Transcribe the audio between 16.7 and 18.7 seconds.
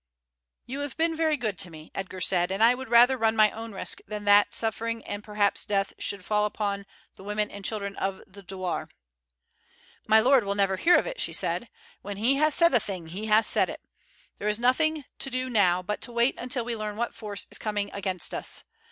learn what force is coming against us.